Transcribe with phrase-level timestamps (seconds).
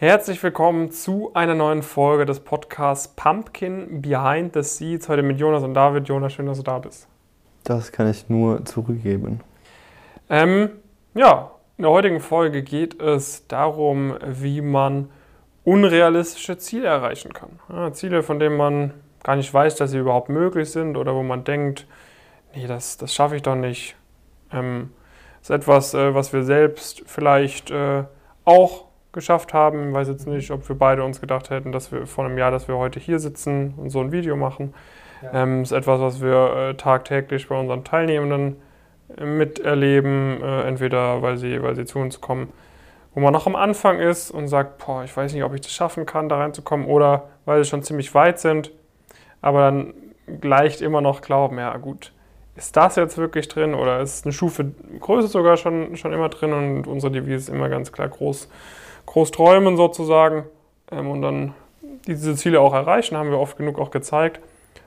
[0.00, 5.08] Herzlich willkommen zu einer neuen Folge des Podcasts Pumpkin Behind the Seeds.
[5.08, 6.06] Heute mit Jonas und David.
[6.06, 7.08] Jonas, schön, dass du da bist.
[7.64, 9.40] Das kann ich nur zurückgeben.
[10.30, 10.70] Ähm,
[11.14, 15.10] ja, in der heutigen Folge geht es darum, wie man
[15.64, 17.58] unrealistische Ziele erreichen kann.
[17.68, 18.94] Ja, Ziele, von denen man
[19.24, 21.88] gar nicht weiß, dass sie überhaupt möglich sind oder wo man denkt,
[22.54, 23.96] nee, das, das schaffe ich doch nicht.
[24.52, 24.92] Ähm,
[25.42, 28.04] ist etwas, äh, was wir selbst vielleicht äh,
[28.44, 29.88] auch geschafft haben.
[29.88, 32.50] Ich weiß jetzt nicht, ob wir beide uns gedacht hätten, dass wir vor einem Jahr,
[32.50, 34.74] dass wir heute hier sitzen und so ein Video machen.
[35.22, 35.42] Ja.
[35.42, 38.56] Ähm, ist etwas, was wir äh, tagtäglich bei unseren Teilnehmenden
[39.16, 42.52] äh, miterleben, äh, entweder weil sie, weil sie zu uns kommen,
[43.14, 45.72] wo man noch am Anfang ist und sagt, boah, ich weiß nicht, ob ich das
[45.72, 48.70] schaffen kann, da reinzukommen, oder weil sie schon ziemlich weit sind,
[49.40, 49.94] aber dann
[50.42, 52.12] leicht immer noch glauben, ja gut,
[52.54, 56.52] ist das jetzt wirklich drin oder ist eine Stufe Größe sogar schon, schon immer drin
[56.52, 58.48] und unsere Devise ist immer ganz klar groß
[59.08, 60.44] groß träumen sozusagen
[60.92, 61.54] ähm, und dann
[62.06, 64.40] diese Ziele auch erreichen, haben wir oft genug auch gezeigt.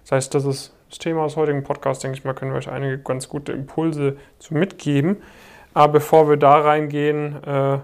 [0.04, 2.70] Das heißt, das ist das Thema des heutigen Podcasts, denke ich mal, können wir euch
[2.70, 5.18] einige ganz gute Impulse zu mitgeben.
[5.74, 7.78] Aber bevor wir da reingehen, äh,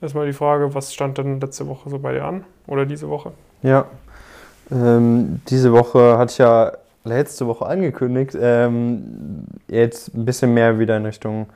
[0.00, 3.32] erstmal die Frage, was stand denn letzte Woche so bei dir an oder diese Woche?
[3.62, 3.86] Ja,
[4.70, 6.72] ähm, diese Woche hatte ich ja
[7.04, 11.46] letzte Woche angekündigt, ähm, jetzt ein bisschen mehr wieder in Richtung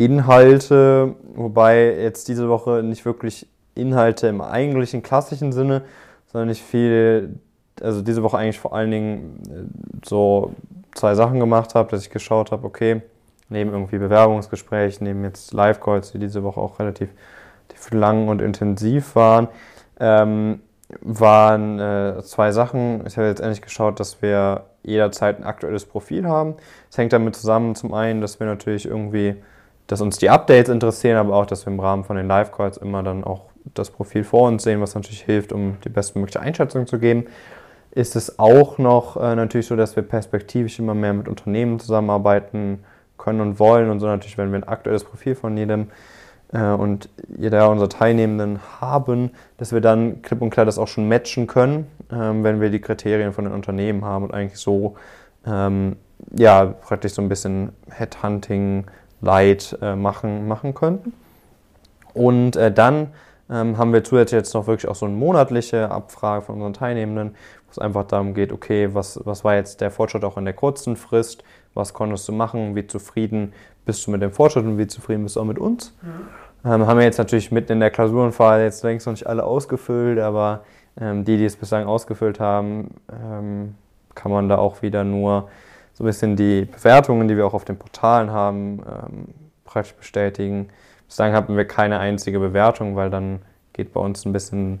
[0.00, 5.82] Inhalte, wobei jetzt diese Woche nicht wirklich Inhalte im eigentlichen klassischen Sinne,
[6.26, 7.38] sondern nicht viel,
[7.82, 10.54] also diese Woche eigentlich vor allen Dingen äh, so
[10.94, 13.02] zwei Sachen gemacht habe, dass ich geschaut habe, okay,
[13.50, 17.10] neben irgendwie Bewerbungsgesprächen, neben jetzt Live-Calls, die diese Woche auch relativ,
[17.68, 19.48] relativ lang und intensiv waren,
[19.98, 20.60] ähm,
[21.02, 23.06] waren äh, zwei Sachen.
[23.06, 26.54] Ich habe jetzt endlich geschaut, dass wir jederzeit ein aktuelles Profil haben.
[26.90, 29.36] Es hängt damit zusammen, zum einen, dass wir natürlich irgendwie
[29.90, 33.02] dass uns die Updates interessieren, aber auch, dass wir im Rahmen von den Live-Calls immer
[33.02, 37.00] dann auch das Profil vor uns sehen, was natürlich hilft, um die bestmögliche Einschätzung zu
[37.00, 37.24] geben.
[37.90, 42.84] Ist es auch noch äh, natürlich so, dass wir perspektivisch immer mehr mit Unternehmen zusammenarbeiten
[43.18, 45.88] können und wollen und so natürlich, wenn wir ein aktuelles Profil von jedem
[46.52, 51.08] äh, und jeder unserer Teilnehmenden haben, dass wir dann klipp und klar das auch schon
[51.08, 54.94] matchen können, ähm, wenn wir die Kriterien von den Unternehmen haben und eigentlich so
[55.44, 55.96] ähm,
[56.32, 58.84] ja praktisch so ein bisschen Headhunting
[59.20, 61.12] Light äh, machen, machen könnten.
[62.14, 63.08] Und äh, dann
[63.50, 67.30] ähm, haben wir zusätzlich jetzt noch wirklich auch so eine monatliche Abfrage von unseren Teilnehmenden,
[67.30, 70.54] wo es einfach darum geht, okay, was, was war jetzt der Fortschritt auch in der
[70.54, 71.44] kurzen Frist,
[71.74, 73.52] was konntest du machen, wie zufrieden
[73.84, 75.94] bist du mit dem Fortschritt und wie zufrieden bist du auch mit uns.
[76.02, 76.70] Mhm.
[76.70, 80.18] Ähm, haben wir jetzt natürlich mitten in der Klausurenphase jetzt längst noch nicht alle ausgefüllt,
[80.18, 80.64] aber
[81.00, 83.74] ähm, die, die es bislang ausgefüllt haben, ähm,
[84.14, 85.48] kann man da auch wieder nur
[86.00, 89.24] so ein bisschen die Bewertungen, die wir auch auf den Portalen haben, ähm,
[89.64, 90.70] praktisch bestätigen.
[91.06, 93.40] Bislang hatten wir keine einzige Bewertung, weil dann
[93.74, 94.80] geht bei uns ein bisschen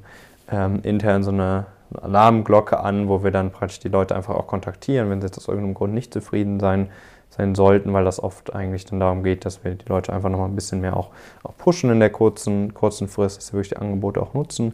[0.50, 1.66] ähm, intern so eine
[2.00, 5.48] Alarmglocke an, wo wir dann praktisch die Leute einfach auch kontaktieren, wenn sie jetzt aus
[5.48, 6.88] irgendeinem Grund nicht zufrieden sein,
[7.28, 10.38] sein sollten, weil das oft eigentlich dann darum geht, dass wir die Leute einfach noch
[10.38, 11.10] mal ein bisschen mehr auch,
[11.42, 14.72] auch pushen in der kurzen, kurzen Frist, dass sie wirklich die Angebote auch nutzen.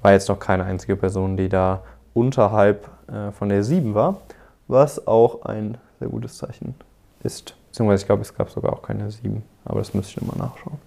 [0.00, 1.82] War jetzt noch keine einzige Person, die da
[2.14, 4.22] unterhalb äh, von der 7 war
[4.68, 6.74] was auch ein sehr gutes Zeichen
[7.22, 7.56] ist.
[7.68, 10.78] Beziehungsweise ich glaube, es gab sogar auch keine sieben, aber das müsste ich immer nachschauen.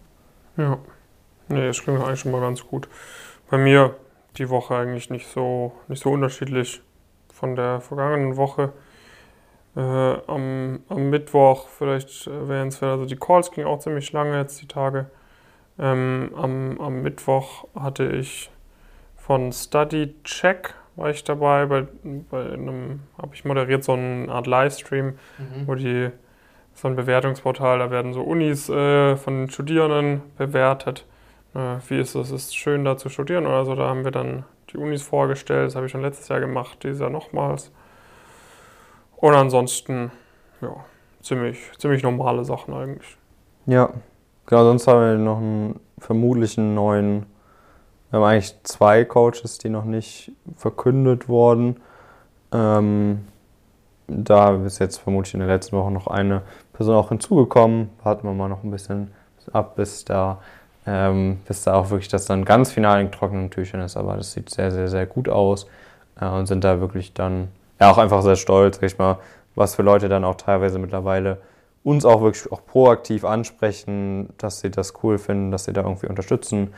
[0.58, 0.78] Ja,
[1.50, 2.88] nee, das klingt eigentlich schon mal ganz gut.
[3.50, 3.96] Bei mir
[4.38, 6.81] die Woche eigentlich nicht so, nicht so unterschiedlich
[7.34, 8.74] von der vergangenen Woche.
[9.75, 14.62] Äh, am, am, Mittwoch, vielleicht wären es, also die Calls gingen auch ziemlich lange jetzt
[14.62, 15.08] die Tage.
[15.78, 18.50] Ähm, am, am Mittwoch hatte ich
[19.18, 21.66] von Study Check war ich dabei.
[21.66, 25.68] Bei, bei einem, habe ich moderiert so eine Art Livestream, mhm.
[25.68, 26.10] wo die,
[26.74, 31.06] so ein Bewertungsportal, da werden so Unis äh, von den Studierenden bewertet.
[31.54, 33.76] Äh, wie ist es, ist schön da zu studieren oder so.
[33.76, 35.68] Da haben wir dann die Unis vorgestellt.
[35.68, 37.72] Das habe ich schon letztes Jahr gemacht, dieses Jahr nochmals.
[39.16, 40.12] Und ansonsten,
[40.62, 40.76] ja,
[41.22, 43.18] ziemlich, ziemlich normale Sachen eigentlich.
[43.66, 43.90] Ja,
[44.46, 47.26] genau, sonst haben wir noch einen vermutlichen neuen
[48.10, 51.78] wir haben eigentlich zwei Coaches, die noch nicht verkündet wurden.
[52.52, 53.28] Ähm,
[54.08, 56.44] da ist jetzt vermutlich in der letzten Woche noch eine
[56.74, 57.90] Person auch hinzugekommen.
[58.03, 59.12] Warten wir mal noch ein bisschen
[59.52, 60.40] ab, bis da,
[60.85, 63.97] ähm, bis da auch wirklich das dann ganz final in trockenen Tüchern ist.
[63.97, 65.68] Aber das sieht sehr, sehr, sehr gut aus
[66.20, 69.18] äh, und sind da wirklich dann ja auch einfach sehr stolz, sag ich mal,
[69.56, 71.41] was für Leute dann auch teilweise mittlerweile
[71.84, 76.08] uns auch wirklich auch proaktiv ansprechen, dass sie das cool finden, dass sie da irgendwie
[76.08, 76.74] unterstützen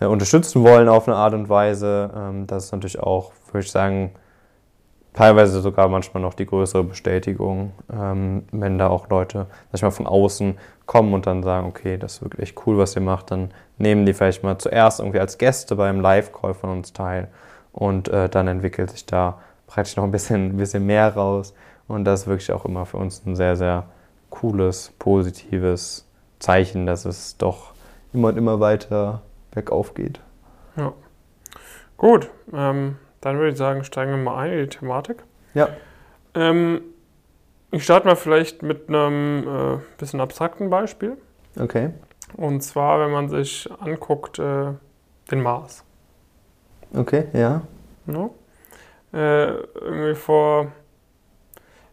[0.00, 2.10] äh, unterstützen wollen auf eine Art und Weise.
[2.16, 4.12] Ähm, das ist natürlich auch, würde ich sagen,
[5.12, 9.90] teilweise sogar manchmal noch die größere Bestätigung, ähm, wenn da auch Leute, sag ich mal,
[9.90, 13.50] von außen kommen und dann sagen, okay, das ist wirklich cool, was ihr macht, dann
[13.78, 17.28] nehmen die vielleicht mal zuerst irgendwie als Gäste beim Live-Call von uns teil
[17.72, 21.54] und äh, dann entwickelt sich da praktisch noch ein bisschen, ein bisschen mehr raus
[21.88, 23.84] und das ist wirklich auch immer für uns ein sehr, sehr
[24.30, 26.06] cooles, positives
[26.38, 27.72] Zeichen, dass es doch
[28.12, 30.20] immer und immer weiter bergauf geht.
[30.76, 30.92] Ja.
[31.96, 35.22] Gut, ähm, dann würde ich sagen, steigen wir mal ein in die Thematik.
[35.54, 35.68] Ja.
[36.34, 36.82] Ähm,
[37.70, 41.16] ich starte mal vielleicht mit einem äh, bisschen abstrakten Beispiel.
[41.58, 41.90] Okay.
[42.36, 44.72] Und zwar, wenn man sich anguckt, äh,
[45.30, 45.84] den Mars.
[46.94, 47.62] Okay, ja.
[48.06, 48.30] Ja?
[49.12, 50.72] Äh, irgendwie vor,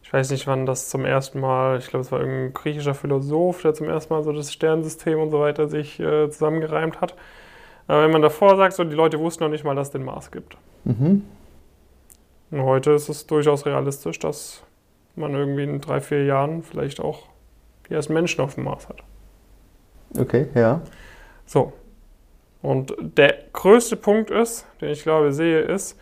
[0.02, 3.62] ich weiß nicht, wann das zum ersten Mal, ich glaube, es war irgendein griechischer Philosoph,
[3.62, 7.14] der zum ersten Mal so das Sternensystem und so weiter sich äh, zusammengereimt hat.
[7.88, 10.04] Aber wenn man davor sagt, so die Leute wussten noch nicht mal, dass es den
[10.04, 10.56] Mars gibt.
[10.84, 11.24] Mhm.
[12.50, 14.62] Und heute ist es durchaus realistisch, dass
[15.16, 17.24] man irgendwie in drei, vier Jahren vielleicht auch
[17.88, 19.02] die ersten Menschen auf dem Mars hat.
[20.16, 20.82] Okay, ja.
[21.46, 21.72] So.
[22.60, 25.98] Und der größte Punkt ist, den ich glaube sehe, ist,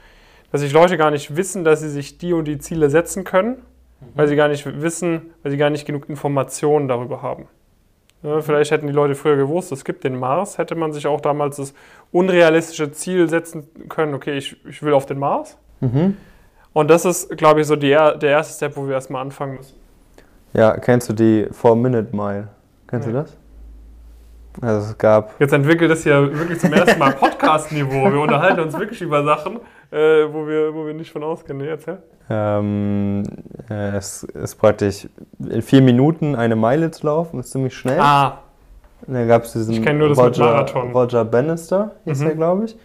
[0.50, 3.62] dass sich Leute gar nicht wissen, dass sie sich die und die Ziele setzen können,
[4.14, 7.48] weil sie gar nicht wissen, weil sie gar nicht genug Informationen darüber haben.
[8.22, 11.20] Ja, vielleicht hätten die Leute früher gewusst, es gibt den Mars, hätte man sich auch
[11.20, 11.74] damals das
[12.12, 15.56] unrealistische Ziel setzen können, okay, ich, ich will auf den Mars.
[15.80, 16.16] Mhm.
[16.72, 19.76] Und das ist, glaube ich, so die, der erste Step, wo wir erstmal anfangen müssen.
[20.52, 22.48] Ja, kennst du die Four-Minute-Mile?
[22.88, 23.12] Kennst Nee.
[23.12, 23.36] du das?
[24.62, 28.10] Also es gab Jetzt entwickelt es ja wirklich zum ersten Mal Podcast-Niveau.
[28.10, 29.60] Wir unterhalten uns wirklich über Sachen,
[29.90, 29.96] äh,
[30.32, 31.58] wo, wir, wo wir nicht von ausgehen.
[31.58, 31.98] Nee, erzähl.
[32.28, 33.22] ähm,
[33.70, 38.00] äh, es ist praktisch in vier Minuten eine Meile zu laufen, ist ziemlich schnell.
[38.00, 38.40] Ah,
[39.06, 40.92] Und dann gab es diesen Ich nur das Roger, Marathon.
[40.92, 42.26] Roger Bannister, hieß Mhm.
[42.28, 42.76] er, glaube ich.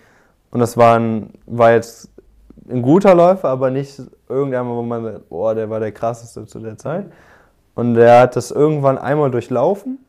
[0.51, 2.09] Und das war, ein, war jetzt
[2.69, 6.59] ein guter Läufer, aber nicht irgendjemand, wo man sagt, boah, der war der krasseste zu
[6.59, 7.05] der Zeit.
[7.73, 9.99] Und der hat das irgendwann einmal durchlaufen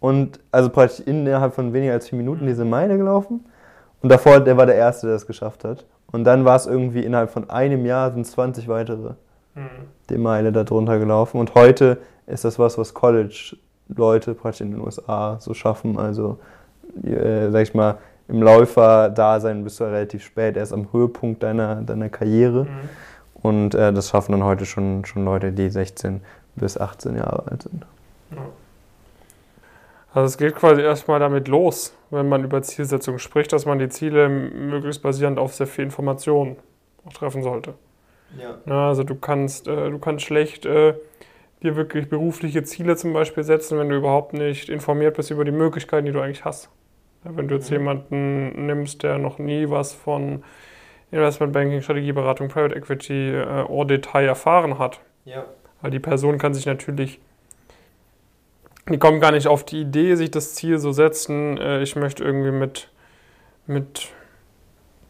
[0.00, 3.46] und also praktisch innerhalb von weniger als vier Minuten diese Meile gelaufen.
[4.02, 5.84] Und davor, der war der Erste, der es geschafft hat.
[6.12, 9.14] Und dann war es irgendwie innerhalb von einem Jahr sind 20 weitere
[9.54, 9.68] hm.
[10.08, 11.38] die Meile da drunter gelaufen.
[11.38, 15.98] Und heute ist das was, was College-Leute praktisch in den USA so schaffen.
[15.98, 16.38] Also,
[17.02, 17.98] äh, sag ich mal,
[18.28, 22.64] im Läufer-Dasein bist du ja relativ spät, erst am Höhepunkt deiner, deiner Karriere.
[22.64, 22.68] Hm.
[23.42, 26.20] Und äh, das schaffen dann heute schon, schon Leute, die 16
[26.56, 27.86] bis 18 Jahre alt sind.
[30.16, 33.90] Also es geht quasi erstmal damit los, wenn man über Zielsetzung spricht, dass man die
[33.90, 36.56] Ziele möglichst basierend auf sehr viel Informationen
[37.04, 37.74] auch treffen sollte.
[38.40, 38.56] Ja.
[38.64, 40.94] Ja, also du kannst, äh, du kannst schlecht äh,
[41.62, 45.52] dir wirklich berufliche Ziele zum Beispiel setzen, wenn du überhaupt nicht informiert bist über die
[45.52, 46.70] Möglichkeiten, die du eigentlich hast.
[47.26, 47.76] Ja, wenn du jetzt Mhm.
[47.76, 50.42] jemanden nimmst, der noch nie was von
[51.10, 55.44] Investmentbanking, Strategieberatung, Private Equity, äh, Detail erfahren hat, Ja.
[55.82, 57.20] weil die Person kann sich natürlich,
[58.88, 62.22] die kommt gar nicht auf die Idee, sich das Ziel so setzen, äh, ich möchte
[62.24, 62.88] irgendwie mit,
[63.66, 64.08] mit,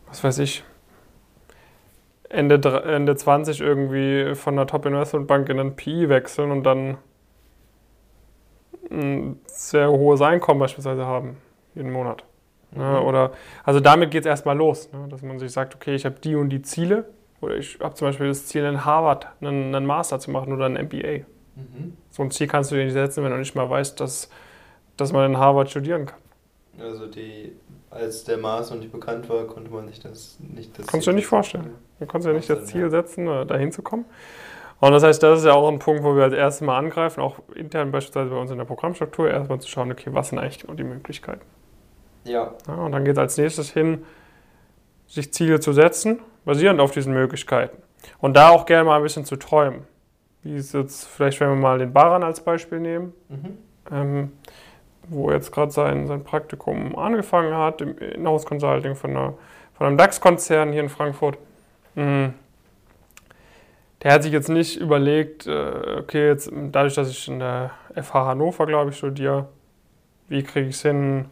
[0.07, 0.65] was weiß ich,
[2.29, 6.99] Ende, Ende 20 irgendwie von der Top-Investment-Bank in einen PI wechseln und dann
[8.91, 11.37] ein sehr hohes Einkommen beispielsweise haben,
[11.75, 12.25] jeden Monat.
[12.73, 13.01] Ne?
[13.01, 13.33] Oder,
[13.65, 15.07] also damit geht es erstmal los, ne?
[15.09, 17.09] dass man sich sagt, okay, ich habe die und die Ziele.
[17.41, 20.67] Oder ich habe zum Beispiel das Ziel, in Harvard einen, einen Master zu machen oder
[20.67, 21.27] ein MBA.
[21.57, 21.97] Mhm.
[22.11, 24.31] So ein Ziel kannst du dir nicht setzen, wenn du nicht mal weißt, dass,
[24.97, 26.21] dass man in Harvard studieren kann.
[26.79, 27.53] Also die,
[27.91, 31.11] als der Mars noch nicht bekannt war, konnte man sich das nicht das Kannst du
[31.11, 31.71] dir nicht vorstellen.
[31.99, 34.05] Du kannst ja nicht das Ziel setzen, äh, dahin zu kommen.
[34.79, 37.21] Und das heißt, das ist ja auch ein Punkt, wo wir als erstes mal angreifen,
[37.21, 40.59] auch intern beispielsweise bei uns in der Programmstruktur, erstmal zu schauen, okay, was sind eigentlich
[40.59, 41.47] genau die Möglichkeiten.
[42.25, 42.55] Ja.
[42.67, 44.05] Ja, und dann geht es als nächstes hin,
[45.07, 47.79] sich Ziele zu setzen, basierend auf diesen Möglichkeiten.
[48.19, 49.87] Und da auch gerne mal ein bisschen zu träumen.
[50.47, 53.59] Wie ist jetzt, vielleicht wenn wir mal den Baran als Beispiel nehmen, Mhm.
[53.91, 54.33] ähm,
[55.09, 59.35] wo jetzt gerade sein, sein Praktikum angefangen hat, im Inhouse Consulting von, einer,
[59.77, 61.37] von einem DAX-Konzern hier in Frankfurt.
[61.97, 62.27] Mm.
[64.03, 68.27] Der hat sich jetzt nicht überlegt, äh, okay, jetzt dadurch, dass ich in der FH
[68.27, 69.49] Hannover, glaube ich, studiere,
[70.29, 71.27] wie kriege ich es hin,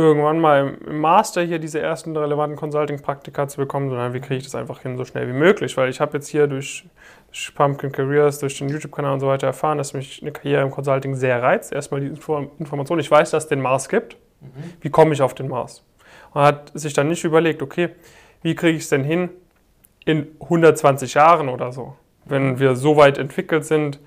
[0.00, 4.44] irgendwann mal im- Master hier diese ersten relevanten Consulting-Praktika zu bekommen, sondern wie kriege ich
[4.44, 5.76] das einfach hin, so schnell wie möglich.
[5.76, 6.84] Weil ich habe jetzt hier durch,
[7.28, 10.70] durch Pumpkin Careers, durch den YouTube-Kanal und so weiter erfahren, dass mich eine Karriere im
[10.70, 11.72] Consulting sehr reizt.
[11.72, 14.16] Erstmal die Info Information, ich weiß, dass es den Mars gibt.
[14.40, 14.48] Mhm.
[14.80, 15.84] Wie komme ich auf den Mars?
[16.32, 17.90] Und hat sich dann nicht überlegt, okay,
[18.42, 19.30] wie kriege ich es denn hin
[20.04, 23.98] in 120 Jahren oder so, wenn wir so weit entwickelt sind,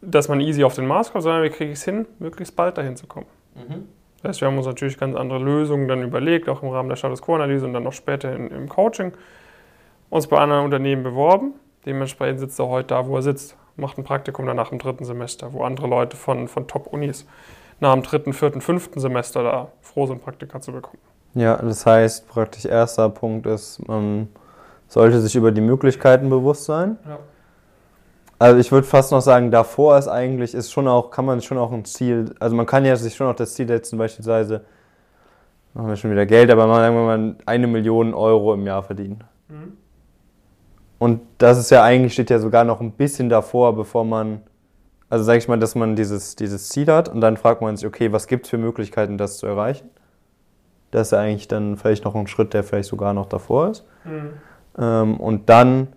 [0.00, 2.78] dass man easy auf den Mars kommt, sondern wie kriege ich es hin, möglichst bald
[2.78, 3.26] dahin zu kommen.
[3.54, 3.88] Mhm.
[4.22, 6.96] Das heißt, wir haben uns natürlich ganz andere Lösungen dann überlegt, auch im Rahmen der
[6.96, 9.12] Status Quo-Analyse und dann noch später in, im Coaching,
[10.10, 11.54] uns bei anderen Unternehmen beworben.
[11.84, 13.56] Dementsprechend sitzt er heute da, wo er sitzt.
[13.76, 17.26] macht ein Praktikum danach im dritten Semester, wo andere Leute von, von Top-Unis
[17.80, 20.98] nach dem dritten, vierten, fünften Semester da froh sind, Praktika zu bekommen.
[21.34, 24.28] Ja, das heißt, praktisch erster Punkt ist, man
[24.88, 26.96] sollte sich über die Möglichkeiten bewusst sein.
[27.06, 27.18] Ja.
[28.38, 31.56] Also ich würde fast noch sagen, davor ist eigentlich, ist schon auch, kann man schon
[31.56, 34.64] auch ein Ziel, also man kann ja sich schon auch das Ziel setzen, beispielsweise,
[35.72, 38.82] machen wir schon wieder Geld, aber man, sagen wir mal, eine Million Euro im Jahr
[38.82, 39.24] verdienen.
[39.48, 39.76] Mhm.
[40.98, 44.42] Und das ist ja eigentlich, steht ja sogar noch ein bisschen davor, bevor man,
[45.08, 47.86] also sage ich mal, dass man dieses, dieses Ziel hat und dann fragt man sich,
[47.86, 49.88] okay, was gibt es für Möglichkeiten, das zu erreichen?
[50.90, 53.84] Das ist ja eigentlich dann vielleicht noch ein Schritt, der vielleicht sogar noch davor ist.
[54.04, 54.30] Mhm.
[54.78, 55.88] Ähm, und dann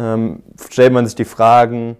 [0.00, 1.96] ähm, stellt man sich die Fragen,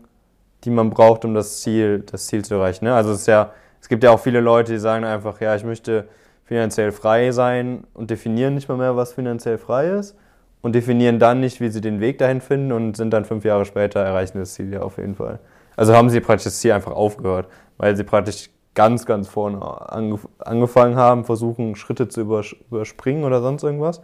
[0.65, 2.87] die man braucht, um das Ziel, das Ziel zu erreichen.
[2.87, 2.95] Ne?
[2.95, 6.09] Also es, ja, es gibt ja auch viele Leute, die sagen einfach, ja, ich möchte
[6.45, 10.17] finanziell frei sein und definieren nicht mal mehr, was finanziell frei ist
[10.63, 13.65] und definieren dann nicht, wie sie den Weg dahin finden und sind dann fünf Jahre
[13.67, 15.39] später, erreichen das Ziel ja auf jeden Fall.
[15.77, 20.27] Also haben sie praktisch das Ziel einfach aufgehört, weil sie praktisch ganz, ganz vorne angef
[20.39, 24.01] angefangen haben, versuchen Schritte zu übers überspringen oder sonst irgendwas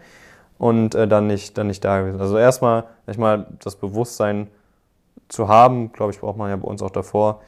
[0.59, 2.21] und äh, dann, nicht, dann nicht da gewesen.
[2.21, 2.85] Also erstmal,
[3.17, 4.49] mal das Bewusstsein
[5.29, 7.43] zu haben, glaube ich, braucht man ja bei uns auch davor,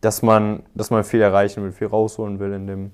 [0.00, 2.90] dass man, dass man viel erreichen will, viel rausholen will in dem,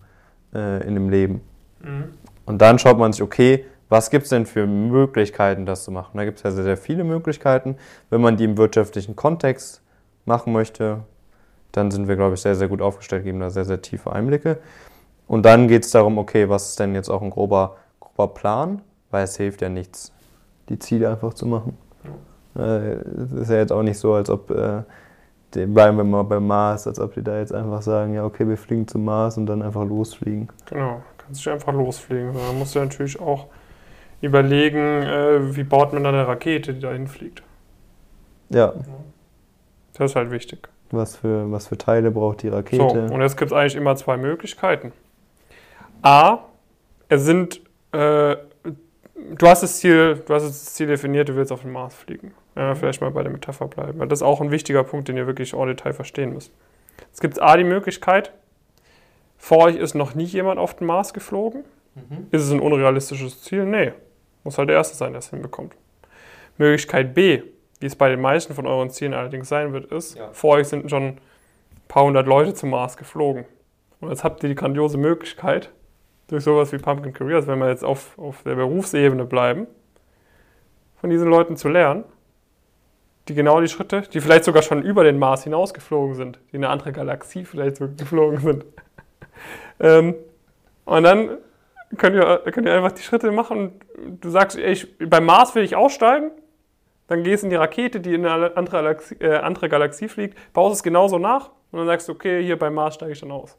[0.54, 1.40] äh, in dem Leben.
[1.80, 2.14] Mhm.
[2.46, 6.16] Und dann schaut man sich, okay, was gibt es denn für Möglichkeiten, das zu machen?
[6.16, 7.76] Da gibt es ja sehr, sehr viele Möglichkeiten.
[8.10, 9.82] Wenn man die im wirtschaftlichen Kontext
[10.26, 11.00] machen möchte,
[11.72, 14.58] dann sind wir, glaube ich, sehr, sehr gut aufgestellt, geben da sehr, sehr tiefe Einblicke.
[15.26, 18.82] Und dann geht es darum, okay, was ist denn jetzt auch ein grober, grober Plan?
[19.10, 20.12] Weil es hilft ja nichts,
[20.68, 21.76] die Ziele einfach zu machen.
[22.56, 24.82] Äh, Es ist ja jetzt auch nicht so, als ob, äh,
[25.50, 28.56] bleiben wir mal beim Mars, als ob die da jetzt einfach sagen, ja, okay, wir
[28.58, 30.48] fliegen zum Mars und dann einfach losfliegen.
[30.66, 32.34] Genau, kannst dich einfach losfliegen.
[32.34, 33.46] Da musst du natürlich auch
[34.20, 37.42] überlegen, äh, wie baut man dann eine Rakete, die dahin fliegt.
[38.50, 38.72] Ja,
[39.94, 40.68] Das ist halt wichtig.
[40.90, 43.10] was für, was für Teile braucht die So, Rakete?
[43.12, 44.92] und jetzt gibt es eigentlich immer zwei Möglichkeiten.
[46.02, 46.38] A,
[47.08, 47.60] es sind,
[47.92, 48.36] äh,
[49.34, 52.32] du hast das Ziel, du hast das Ziel definiert, du willst auf den Mars fliegen.
[52.56, 55.26] Ja, vielleicht mal bei der Metapher bleiben, das ist auch ein wichtiger Punkt, den ihr
[55.26, 56.52] wirklich en Detail verstehen müsst.
[57.12, 58.32] Es gibt A, die Möglichkeit,
[59.36, 61.64] vor euch ist noch nie jemand auf den Mars geflogen.
[62.30, 63.64] Ist es ein unrealistisches Ziel?
[63.64, 63.92] Nee.
[64.44, 65.74] Muss halt der Erste sein, der es hinbekommt.
[66.56, 67.42] Möglichkeit B,
[67.80, 70.28] wie es bei den meisten von euren Zielen allerdings sein wird, ist, Ja.
[70.32, 71.18] vor euch sind schon ein
[71.88, 73.44] paar hundert Leute zum Mars geflogen.
[74.00, 75.70] Und jetzt habt ihr die grandiose Möglichkeit,
[76.28, 79.66] durch sowas wie Pumpkin Careers, wenn wir jetzt auf, auf der Berufsebene bleiben,
[81.00, 82.04] von diesen Leuten zu lernen,
[83.28, 86.64] die genau die Schritte, die vielleicht sogar schon über den Mars hinausgeflogen sind, die in
[86.64, 88.64] eine andere Galaxie vielleicht geflogen sind.
[89.80, 90.14] ähm,
[90.84, 91.38] und dann
[91.96, 95.62] könnt ihr, könnt ihr einfach die Schritte machen und du sagst, ich, beim Mars will
[95.62, 96.30] ich aussteigen,
[97.06, 100.76] dann gehst in die Rakete, die in eine andere Galaxie, äh, andere Galaxie fliegt, baust
[100.76, 103.56] es genauso nach und dann sagst du, okay, hier beim Mars steige ich dann aus.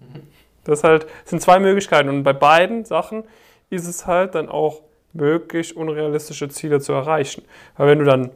[0.64, 3.24] Das halt, das sind zwei Möglichkeiten und bei beiden Sachen
[3.70, 7.44] ist es halt dann auch möglich, unrealistische Ziele zu erreichen.
[7.76, 8.30] Weil wenn du dann,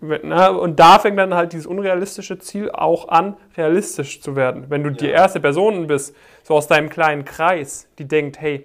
[0.00, 4.66] na, und da fängt dann halt dieses unrealistische Ziel auch an, realistisch zu werden.
[4.68, 5.12] Wenn du die Ja.
[5.12, 6.14] erste Person bist,
[6.44, 8.64] so aus deinem kleinen Kreis, die denkt, hey,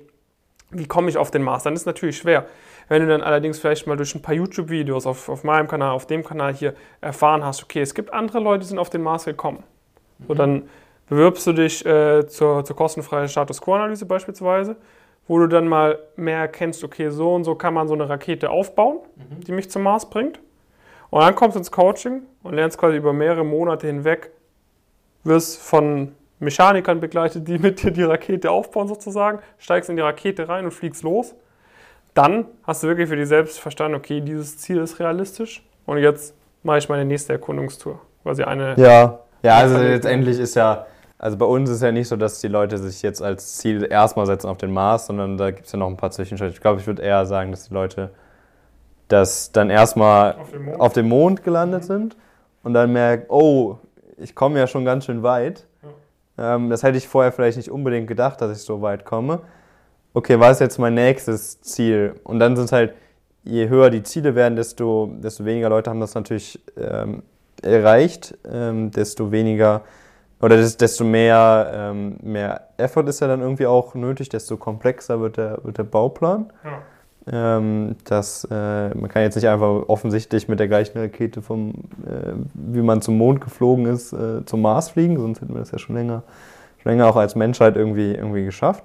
[0.69, 1.63] wie komme ich auf den Mars?
[1.63, 2.45] Dann ist es natürlich schwer.
[2.89, 6.05] Wenn du dann allerdings vielleicht mal durch ein paar YouTube-Videos auf, auf meinem Kanal, auf
[6.05, 9.25] dem Kanal hier erfahren hast, okay, es gibt andere Leute, die sind auf den Mars
[9.25, 9.63] gekommen.
[10.27, 10.63] So, dann
[11.09, 14.75] bewirbst du dich äh, zur, zur kostenfreien Status Quo-Analyse beispielsweise,
[15.27, 18.49] wo du dann mal mehr erkennst, okay, so und so kann man so eine Rakete
[18.49, 18.99] aufbauen,
[19.47, 20.39] die mich zum Mars bringt.
[21.09, 24.31] Und dann kommst du ins Coaching und lernst quasi über mehrere Monate hinweg,
[25.23, 30.49] wirst von Mechanikern begleitet, die mit dir die Rakete aufbauen sozusagen, steigst in die Rakete
[30.49, 31.35] rein und fliegst los.
[32.13, 36.35] Dann hast du wirklich für dich selbst verstanden, okay, dieses Ziel ist realistisch und jetzt
[36.61, 37.99] mache ich meine nächste Erkundungstour.
[38.23, 40.85] Quasi eine, Ja, ja, also letztendlich ist ja,
[41.23, 44.25] also bei uns ist ja nicht so, dass die Leute sich jetzt als Ziel erstmal
[44.25, 46.51] setzen auf den Mars, sondern da gibt es ja noch ein paar Zwischenschritte.
[46.51, 48.09] Ich glaube, ich würde eher sagen, dass die Leute
[49.07, 50.79] das dann erstmal auf dem Mond.
[50.81, 52.17] auf dem Mond gelandet sind
[52.61, 53.77] und dann merken, oh,
[54.17, 55.65] ich komme ja schon ganz schön weit.
[56.37, 59.39] Ähm, das hätte ich vorher vielleicht nicht unbedingt gedacht, dass ich so weit komme.
[60.13, 62.19] Okay, was ist jetzt mein nächstes Ziel?
[62.25, 62.95] Und dann sind es halt,
[63.45, 67.23] je höher die Ziele werden, desto, desto weniger Leute haben das natürlich ähm,
[67.61, 69.83] erreicht, ähm, desto weniger
[70.43, 75.19] oder des- desto mehr, ähm, mehr Effort ist ja dann irgendwie auch nötig, desto komplexer
[75.21, 76.51] wird der, wird der Bauplan.
[76.63, 76.71] Ja.
[77.25, 81.69] Ähm, dass äh, man kann jetzt nicht einfach offensichtlich mit der gleichen Rakete vom,
[82.05, 85.71] äh, wie man zum Mond geflogen ist, äh, zum Mars fliegen, sonst hätten wir das
[85.71, 86.23] ja schon länger,
[86.81, 88.83] schon länger auch als Menschheit irgendwie, irgendwie geschafft.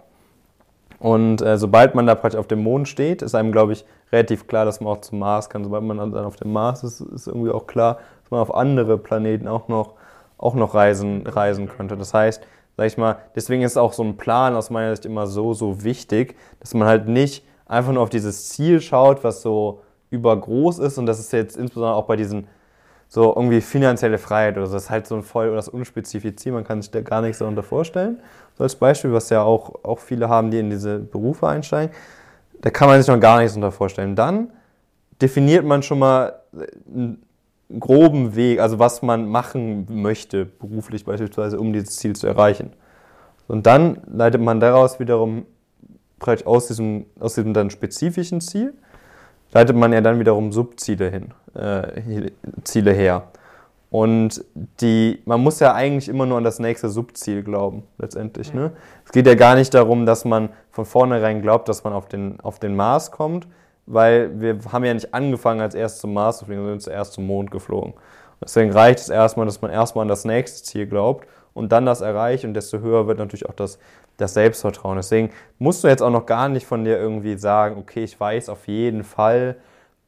[1.00, 4.46] Und äh, sobald man da praktisch auf dem Mond steht, ist einem, glaube ich, relativ
[4.46, 5.64] klar, dass man auch zum Mars kann.
[5.64, 8.98] Sobald man dann auf dem Mars ist, ist irgendwie auch klar, dass man auf andere
[8.98, 9.94] Planeten auch noch,
[10.38, 11.96] auch noch reisen, reisen könnte.
[11.96, 12.42] Das heißt,
[12.76, 15.82] sag ich mal, deswegen ist auch so ein Plan aus meiner Sicht immer so, so
[15.82, 20.96] wichtig, dass man halt nicht einfach nur auf dieses Ziel schaut, was so übergroß ist
[20.96, 22.46] und das ist jetzt insbesondere auch bei diesen
[23.08, 24.74] so irgendwie finanzielle Freiheit oder so.
[24.74, 27.38] Das ist halt so ein voll das unspezifisches Ziel, man kann sich da gar nichts
[27.38, 28.20] darunter vorstellen.
[28.56, 31.94] So als Beispiel, was ja auch, auch viele haben, die in diese Berufe einsteigen,
[32.60, 34.14] da kann man sich noch gar nichts darunter vorstellen.
[34.14, 34.52] Dann
[35.20, 37.22] definiert man schon mal einen
[37.78, 42.72] groben Weg, also was man machen möchte, beruflich beispielsweise, um dieses Ziel zu erreichen.
[43.46, 45.46] Und dann leitet man daraus wiederum
[46.18, 48.74] praktisch aus diesem, aus diesem dann spezifischen Ziel,
[49.52, 52.30] leitet man ja dann wiederum Subziele hin, äh,
[52.64, 53.28] Ziele her.
[53.90, 54.44] Und
[54.82, 58.52] die, man muss ja eigentlich immer nur an das nächste Subziel glauben, letztendlich.
[58.52, 58.72] Ne?
[59.06, 62.38] Es geht ja gar nicht darum, dass man von vornherein glaubt, dass man auf den,
[62.40, 63.46] auf den Mars kommt,
[63.88, 67.26] weil wir haben ja nicht angefangen als erst zum Mars zu fliegen, sondern zuerst zum
[67.26, 67.94] Mond geflogen.
[68.40, 72.02] Deswegen reicht es erstmal, dass man erstmal an das nächste Ziel glaubt und dann das
[72.02, 73.78] erreicht und desto höher wird natürlich auch das,
[74.16, 74.96] das Selbstvertrauen.
[74.96, 78.48] Deswegen musst du jetzt auch noch gar nicht von dir irgendwie sagen, okay, ich weiß
[78.50, 79.56] auf jeden Fall,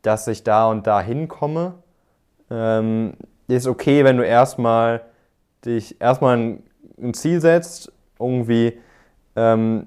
[0.03, 1.75] dass ich da und da hinkomme.
[2.51, 3.15] Ähm,
[3.49, 5.03] ist okay, wenn du erstmal
[5.65, 6.63] dich erstmal ein,
[7.01, 8.79] ein Ziel setzt, irgendwie
[9.35, 9.87] ähm,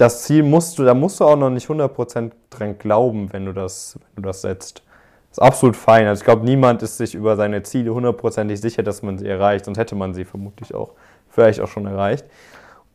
[0.00, 3.52] das Ziel musst du, da musst du auch noch nicht 100% dran glauben, wenn du
[3.52, 4.82] das, wenn du das setzt.
[5.28, 6.06] Das ist absolut fein.
[6.06, 9.66] Also ich glaube, niemand ist sich über seine Ziele hundertprozentig sicher, dass man sie erreicht,
[9.66, 10.92] sonst hätte man sie vermutlich auch,
[11.28, 12.24] vielleicht auch schon erreicht.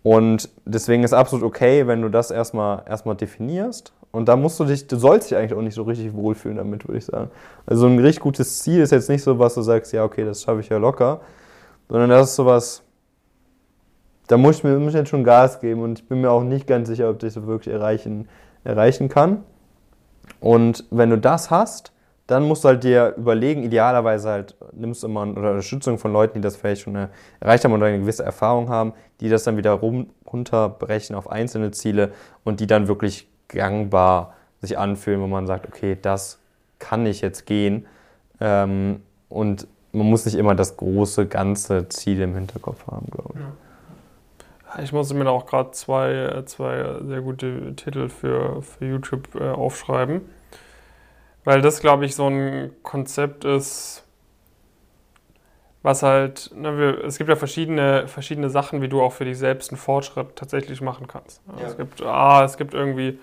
[0.01, 3.93] Und deswegen ist absolut okay, wenn du das erstmal, erstmal definierst.
[4.11, 6.87] Und da musst du dich, du sollst dich eigentlich auch nicht so richtig wohlfühlen damit,
[6.87, 7.29] würde ich sagen.
[7.67, 10.41] Also ein richtig gutes Ziel ist jetzt nicht so, was du sagst, ja, okay, das
[10.41, 11.21] schaffe ich ja locker,
[11.87, 12.84] sondern das ist sowas,
[14.27, 16.43] da muss ich mir muss ich jetzt schon Gas geben und ich bin mir auch
[16.43, 18.27] nicht ganz sicher, ob ich das wirklich erreichen,
[18.63, 19.43] erreichen kann.
[20.39, 21.91] Und wenn du das hast,
[22.27, 26.35] dann musst du halt dir überlegen, idealerweise halt nimmst du immer eine Unterstützung von Leuten,
[26.35, 26.95] die das vielleicht schon
[27.39, 32.11] erreicht haben oder eine gewisse Erfahrung haben, die das dann wieder runterbrechen auf einzelne Ziele
[32.43, 36.39] und die dann wirklich gangbar sich anfühlen, wo man sagt, okay, das
[36.79, 37.85] kann ich jetzt gehen.
[38.39, 43.41] Ähm, und man muss nicht immer das große, ganze Ziel im Hinterkopf haben, glaube ich.
[43.41, 43.51] Ja.
[44.81, 49.35] Ich musste mir da auch gerade zwei, äh, zwei sehr gute Titel für, für YouTube
[49.35, 50.21] äh, aufschreiben.
[51.43, 54.03] Weil das, glaube ich, so ein Konzept ist,
[55.83, 59.37] was halt, ne, wir, es gibt ja verschiedene, verschiedene Sachen, wie du auch für dich
[59.37, 61.41] selbst einen Fortschritt tatsächlich machen kannst.
[61.59, 61.67] Ja.
[61.67, 63.19] Es, gibt, ah, es gibt irgendwie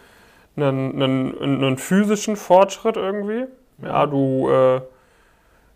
[0.57, 3.47] einen, einen, einen physischen Fortschritt irgendwie.
[3.83, 4.81] Ja, du äh,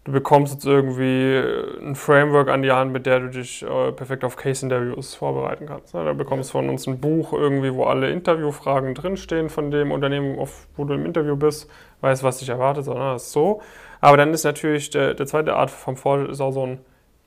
[0.06, 3.92] du bekommst jetzt irgendwie äh, ein Framework an die Hand, mit der du dich äh,
[3.92, 5.94] perfekt auf Case-Interviews vorbereiten kannst.
[5.94, 6.04] Ne?
[6.04, 10.38] Da bekommst du von uns ein Buch irgendwie, wo alle Interviewfragen drinstehen von dem Unternehmen,
[10.38, 11.68] auf, wo du im Interview bist,
[12.02, 13.60] weißt, was dich erwartet, sondern das ist so.
[14.00, 16.78] Aber dann ist natürlich der, der zweite Art vom Fortschritt ist auch so ein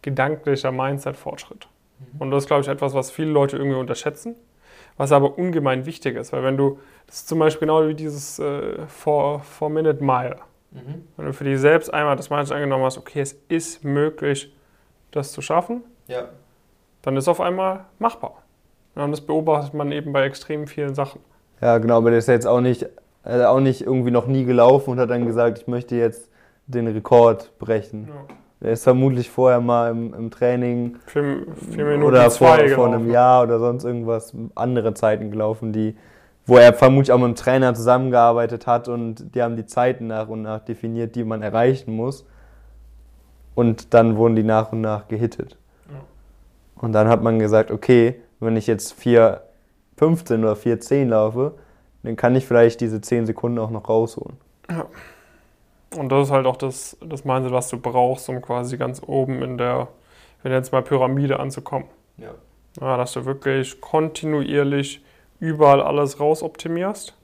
[0.01, 1.67] gedanklicher Mindset-Fortschritt.
[1.99, 2.21] Mhm.
[2.21, 4.35] Und das ist, glaube ich, etwas, was viele Leute irgendwie unterschätzen,
[4.95, 8.39] was aber ungemein wichtig ist, weil wenn du, das ist zum Beispiel genau wie dieses
[8.39, 10.37] äh, Four-Minute-Mile.
[10.71, 11.03] Mhm.
[11.17, 14.53] Wenn du für dich selbst einmal das Mindset angenommen hast, okay, es ist möglich,
[15.11, 16.29] das zu schaffen, ja.
[17.01, 18.43] dann ist es auf einmal machbar.
[18.95, 21.21] und das beobachtet man eben bei extrem vielen Sachen.
[21.61, 22.87] Ja, genau, aber der ist jetzt auch nicht,
[23.25, 26.29] äh, auch nicht irgendwie noch nie gelaufen und hat dann gesagt, ich möchte jetzt
[26.67, 28.07] den Rekord brechen.
[28.07, 28.35] Ja.
[28.61, 33.09] Der ist vermutlich vorher mal im, im Training vier, vier Minuten oder vor, vor einem
[33.09, 35.95] Jahr oder sonst irgendwas andere Zeiten gelaufen, die
[36.45, 40.27] wo er vermutlich auch mit dem Trainer zusammengearbeitet hat und die haben die Zeiten nach
[40.27, 42.25] und nach definiert, die man erreichen muss.
[43.55, 45.57] Und dann wurden die nach und nach gehittet.
[45.89, 45.99] Ja.
[46.81, 51.53] Und dann hat man gesagt, okay, wenn ich jetzt 4,15 oder 4,10 laufe,
[52.03, 54.37] dann kann ich vielleicht diese 10 Sekunden auch noch rausholen.
[54.69, 54.85] Ja.
[55.97, 59.41] Und das ist halt auch das, das Mindset, was du brauchst, um quasi ganz oben
[59.41, 59.87] in der,
[60.43, 61.87] wenn jetzt mal Pyramide anzukommen.
[62.17, 62.31] Ja.
[62.79, 62.97] ja.
[62.97, 65.03] Dass du wirklich kontinuierlich
[65.39, 67.15] überall alles rausoptimierst.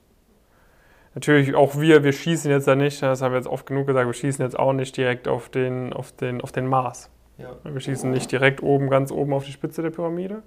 [1.14, 4.06] Natürlich auch wir, wir schießen jetzt ja nicht, das haben wir jetzt oft genug gesagt,
[4.06, 7.10] wir schießen jetzt auch nicht direkt auf den, auf den, auf den Mars.
[7.38, 7.56] Ja.
[7.64, 10.42] Wir schießen nicht direkt oben, ganz oben auf die Spitze der Pyramide.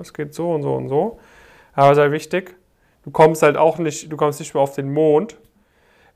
[0.00, 0.12] Es ja.
[0.12, 1.18] geht so und so und so.
[1.72, 2.56] Aber sehr wichtig,
[3.04, 5.36] du kommst halt auch nicht, du kommst nicht mehr auf den Mond,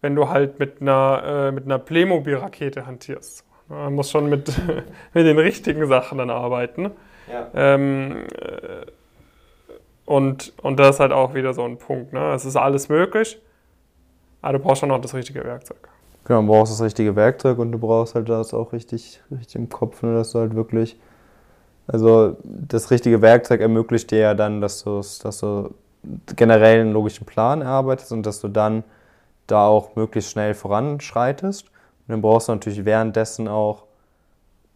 [0.01, 3.45] wenn du halt mit einer, äh, mit einer Playmobil-Rakete hantierst.
[3.69, 4.49] Man muss schon mit,
[5.13, 6.93] mit den richtigen Sachen dann arbeiten.
[7.31, 7.51] Ja.
[7.55, 8.87] Ähm, äh,
[10.09, 12.15] und, und das ist halt auch wieder so ein Punkt.
[12.15, 12.33] Ne?
[12.33, 13.39] Es ist alles möglich,
[14.41, 15.87] aber du brauchst schon noch das richtige Werkzeug.
[16.25, 19.69] Genau, du brauchst das richtige Werkzeug und du brauchst halt das auch richtig, richtig im
[19.69, 20.15] Kopf, ne?
[20.15, 20.99] dass du halt wirklich,
[21.87, 25.75] also das richtige Werkzeug ermöglicht dir ja dann, dass du, dass du
[26.35, 28.85] generell einen logischen Plan erarbeitest und dass du dann
[29.47, 31.67] da auch möglichst schnell voranschreitest.
[32.07, 33.85] dann brauchst du natürlich währenddessen auch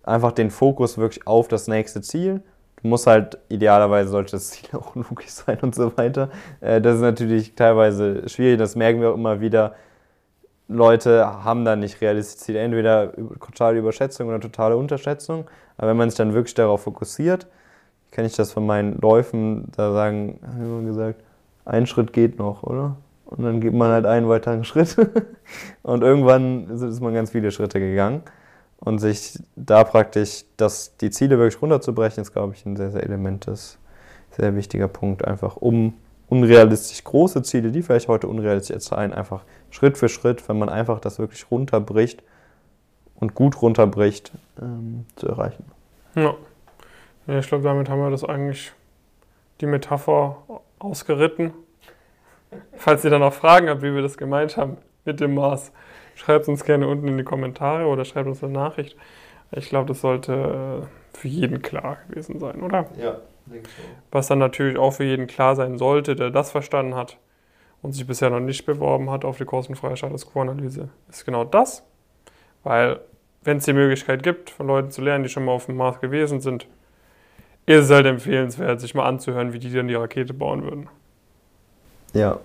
[0.03, 2.42] einfach den Fokus wirklich auf das nächste Ziel.
[2.83, 6.31] Du musst halt, idealerweise sollte das Ziel auch logisch sein und so weiter.
[6.61, 9.75] Äh, das ist natürlich teilweise schwierig, das merken wir auch immer wieder.
[10.68, 15.47] Leute haben da nicht realistische Ziele, entweder totale Überschätzung oder totale Unterschätzung.
[15.77, 17.47] Aber wenn man sich dann wirklich darauf fokussiert,
[18.11, 21.21] kenne ich das von meinen Läufen, da sagen, haben wir gesagt,
[21.64, 22.97] ein Schritt geht noch, oder?
[23.27, 24.97] Und dann geht man halt einen weiteren Schritt.
[25.83, 28.23] und irgendwann ist man ganz viele Schritte gegangen.
[28.85, 33.05] Und sich da praktisch das, die Ziele wirklich runterzubrechen, ist, glaube ich, ein sehr, sehr
[33.05, 33.79] elementes,
[34.31, 35.95] sehr wichtiger Punkt, einfach um
[36.29, 40.99] unrealistisch große Ziele, die vielleicht heute unrealistisch erscheinen, einfach Schritt für Schritt, wenn man einfach
[40.99, 42.25] das wirklich runterbricht
[43.16, 45.64] und gut runterbricht, ähm, zu erreichen.
[46.16, 46.35] Ja.
[47.29, 48.73] ja ich glaube, damit haben wir das eigentlich,
[49.61, 50.38] die Metapher
[50.81, 51.53] ausgeritten.
[52.75, 55.71] Falls ihr dann auch Fragen habt, wie wir das gemeint haben mit dem Maß,
[56.14, 58.96] schreibt uns gerne unten in die Kommentare oder schreibt uns eine Nachricht.
[59.53, 62.87] Ich glaube, das sollte äh, für jeden klar gewesen sein, oder?
[62.98, 64.03] Ja, denke ich auch.
[64.11, 67.18] Was dann natürlich auch für jeden klar sein sollte, der das verstanden hat
[67.83, 71.85] und sich bisher noch nicht beworben hat auf die kostenfreie Status Quo-Analyse, ist genau das.
[72.62, 73.01] Weil,
[73.42, 76.01] wenn es die Möglichkeit gibt, von Leuten zu lernen, die schon mal auf dem Mars
[76.01, 76.66] gewesen sind,
[77.66, 80.88] ist es halt empfehlenswert, sich mal anzuhören, wie die dann die Rakete bauen würden.
[82.12, 82.38] Ja.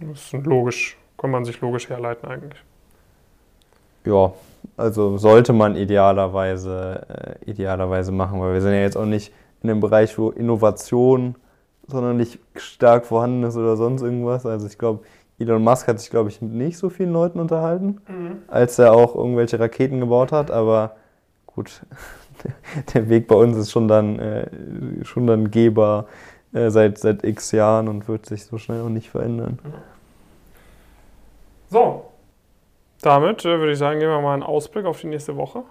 [0.00, 2.60] Das ist logisch, kann man sich logisch herleiten eigentlich.
[4.04, 4.32] Ja,
[4.76, 9.32] also sollte man idealerweise, äh, idealerweise machen, weil wir sind ja jetzt auch nicht
[9.62, 11.36] in einem Bereich, wo Innovation
[11.90, 14.46] sondern nicht stark vorhanden ist oder sonst irgendwas.
[14.46, 15.04] Also ich glaube,
[15.38, 18.38] Elon Musk hat sich, glaube ich, mit nicht so vielen Leuten unterhalten, mhm.
[18.48, 20.50] als er auch irgendwelche Raketen gebaut hat.
[20.50, 20.96] Aber
[21.46, 21.82] gut,
[22.94, 24.46] der Weg bei uns ist schon dann, äh,
[25.04, 26.06] schon dann gehbar
[26.52, 29.58] äh, seit, seit x Jahren und wird sich so schnell auch nicht verändern.
[31.70, 32.04] So,
[33.02, 35.62] damit äh, würde ich sagen, gehen wir mal einen Ausblick auf die nächste Woche.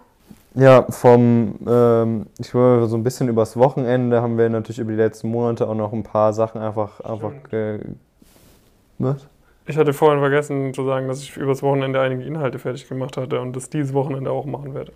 [0.56, 4.98] Ja, vom, ähm, ich würde so ein bisschen übers Wochenende haben wir natürlich über die
[4.98, 7.32] letzten Monate auch noch ein paar Sachen einfach, einfach
[8.98, 9.28] was?
[9.68, 13.40] Ich hatte vorhin vergessen zu sagen, dass ich übers Wochenende einige Inhalte fertig gemacht hatte
[13.40, 14.92] und das dieses Wochenende auch machen werde.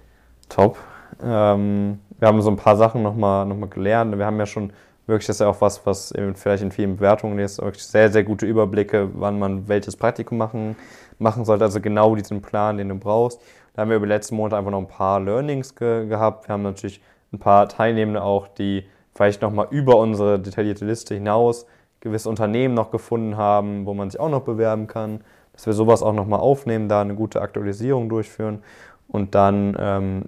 [0.50, 0.78] Top.
[1.24, 4.18] Ähm, wir haben so ein paar Sachen nochmal noch mal gelernt.
[4.18, 4.74] Wir haben ja schon
[5.06, 8.24] wirklich, das ist ja auch was, was vielleicht in vielen Bewertungen ist, wirklich sehr, sehr
[8.24, 10.76] gute Überblicke, wann man welches Praktikum machen,
[11.20, 11.64] machen sollte.
[11.64, 13.42] Also genau diesen Plan, den du brauchst.
[13.74, 16.48] Da haben wir über die letzten Monate einfach noch ein paar Learnings ge gehabt.
[16.48, 21.66] Wir haben natürlich ein paar Teilnehmende auch, die vielleicht nochmal über unsere detaillierte Liste hinaus
[22.00, 25.22] gewisse Unternehmen noch gefunden haben, wo man sich auch noch bewerben kann.
[25.54, 28.64] Dass wir sowas auch nochmal aufnehmen, da eine gute Aktualisierung durchführen
[29.08, 30.24] und dann, ähm,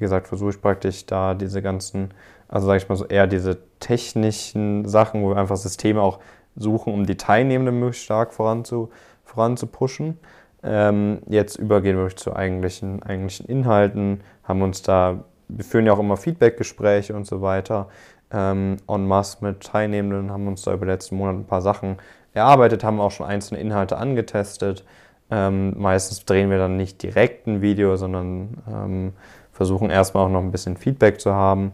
[0.00, 2.14] wie gesagt, versuche ich praktisch da diese ganzen,
[2.48, 6.20] also sage ich mal so eher diese technischen Sachen, wo wir einfach Systeme auch
[6.56, 8.90] suchen, um die Teilnehmenden möglichst stark voranzu,
[9.24, 10.18] voranzupushen.
[10.62, 15.98] Ähm, jetzt übergehen wir zu eigentlichen, eigentlichen Inhalten, haben uns da, wir führen ja auch
[15.98, 17.88] immer Feedbackgespräche und so weiter
[18.32, 21.98] ähm, en masse mit Teilnehmenden, haben uns da über die letzten Monate ein paar Sachen
[22.32, 24.82] erarbeitet, haben auch schon einzelne Inhalte angetestet.
[25.30, 29.12] Ähm, meistens drehen wir dann nicht direkt ein Video, sondern ähm,
[29.52, 31.72] versuchen erstmal auch noch ein bisschen Feedback zu haben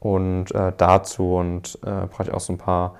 [0.00, 2.96] und äh, dazu und äh, praktisch auch so ein paar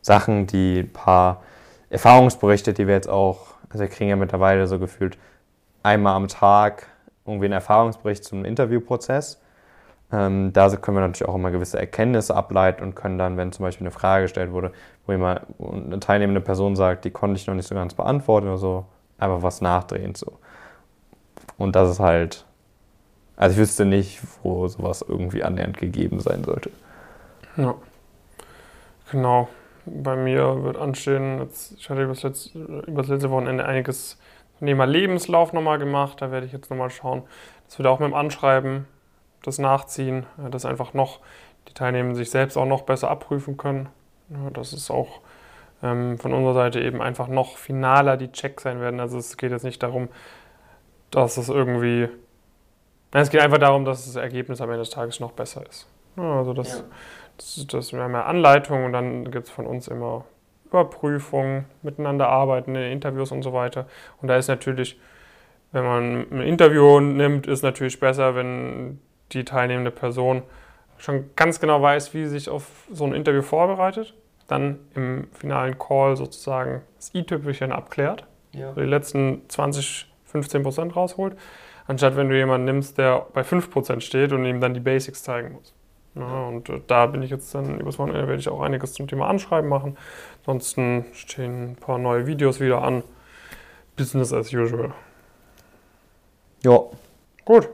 [0.00, 1.42] Sachen, die ein paar
[1.90, 5.18] Erfahrungsberichte, die wir jetzt auch also wir kriegen ja mittlerweile so gefühlt
[5.82, 6.86] einmal am Tag
[7.26, 9.40] irgendwie einen Erfahrungsbericht zum Interviewprozess.
[10.10, 13.64] Ähm, da können wir natürlich auch immer gewisse Erkenntnisse ableiten und können dann, wenn zum
[13.64, 14.72] Beispiel eine Frage gestellt wurde,
[15.06, 18.56] wo jemand, eine teilnehmende Person sagt, die konnte ich noch nicht so ganz beantworten oder
[18.56, 18.86] so,
[19.18, 20.14] einfach was nachdrehen.
[20.14, 20.38] So.
[21.58, 22.46] Und das ist halt,
[23.38, 26.70] also ich wüsste nicht, wo sowas irgendwie annähernd gegeben sein sollte.
[27.56, 27.74] Ja,
[29.10, 29.48] genau
[29.86, 34.18] bei mir wird anstehen, jetzt, ich hatte über das, letzte, das Wochenende einiges
[34.58, 36.20] Thema Lebenslauf nochmal gemacht.
[36.20, 37.22] Da werde ich jetzt nochmal schauen,
[37.66, 38.86] dass wir da auch mit dem Anschreiben
[39.44, 41.20] das nachziehen, dass einfach noch
[41.68, 43.88] die Teilnehmer sich selbst auch noch besser abprüfen können.
[44.52, 45.20] Dass es auch
[45.82, 49.00] ähm, von unserer Seite eben einfach noch finaler die Checks sein werden.
[49.00, 50.08] Also es geht jetzt nicht darum,
[51.10, 52.08] dass es irgendwie.
[53.12, 55.86] Nein, es geht einfach darum, dass das Ergebnis am Ende des Tages noch besser ist.
[56.16, 56.78] Also das.
[56.78, 56.84] Ja
[57.38, 60.24] das, das, wir haben ja Anleitungen und dann gibt es von uns immer
[60.66, 63.86] Überprüfungen, miteinander arbeiten, Interviews und so weiter.
[64.20, 65.00] Und da ist natürlich,
[65.72, 69.00] wenn man ein Interview nimmt, ist natürlich besser, wenn
[69.32, 70.42] die teilnehmende Person
[70.98, 74.14] schon ganz genau weiß, wie sie sich auf so ein Interview vorbereitet,
[74.48, 78.72] dann im finalen Call sozusagen das i-Tüpfelchen abklärt, ja.
[78.72, 81.36] die letzten 20, 15 Prozent rausholt,
[81.88, 85.24] anstatt wenn du jemanden nimmst, der bei 5 Prozent steht und ihm dann die Basics
[85.24, 85.74] zeigen muss.
[86.14, 89.08] Ja, und äh, da bin ich jetzt dann übers Wochenende werde ich auch einiges zum
[89.08, 89.96] Thema Anschreiben machen.
[90.40, 93.02] Ansonsten stehen ein paar neue Videos wieder an.
[93.96, 94.92] Business as usual.
[96.62, 96.80] Ja.
[97.44, 97.68] Gut.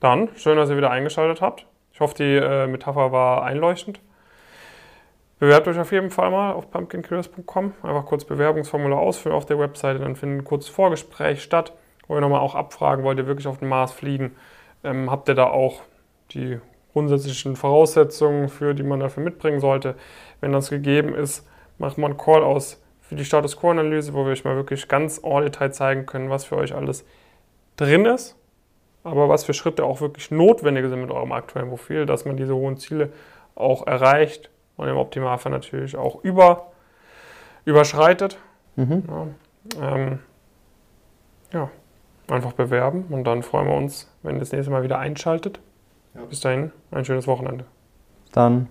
[0.00, 1.66] Dann, schön, dass ihr wieder eingeschaltet habt.
[1.92, 4.00] Ich hoffe, die äh, Metapher war einleuchtend.
[5.38, 7.72] Bewerbt euch auf jeden Fall mal auf pumpkinkillers.com.
[7.82, 10.00] Einfach kurz Bewerbungsformular ausfüllen auf der Webseite.
[10.00, 11.72] Dann findet ein kurzes Vorgespräch statt,
[12.06, 14.36] wo ihr nochmal auch abfragen, wollt ihr wirklich auf den Mars fliegen?
[14.82, 15.82] Ähm, habt ihr da auch
[16.32, 16.60] die
[16.92, 19.94] grundsätzlichen Voraussetzungen, für die man dafür mitbringen sollte?
[20.40, 24.32] Wenn das gegeben ist, macht man einen Call aus für die Status Quo-Analyse, wo wir
[24.32, 27.04] euch mal wirklich ganz en Detail zeigen können, was für euch alles
[27.76, 28.36] drin ist,
[29.02, 32.54] aber was für Schritte auch wirklich notwendig sind mit eurem aktuellen Profil, dass man diese
[32.54, 33.12] hohen Ziele
[33.54, 36.72] auch erreicht und im Optimalfall natürlich auch über,
[37.64, 38.38] überschreitet.
[38.76, 39.04] Mhm.
[39.78, 40.18] Ja, ähm,
[41.52, 41.70] ja,
[42.28, 45.60] einfach bewerben und dann freuen wir uns, wenn ihr das nächste Mal wieder einschaltet.
[46.14, 46.22] Ja.
[46.22, 47.64] Bis dahin, ein schönes Wochenende.
[48.32, 48.68] Dann